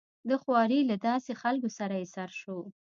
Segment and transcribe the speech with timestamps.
[0.29, 2.59] د خوارې له داسې خلکو سره يې سر شو.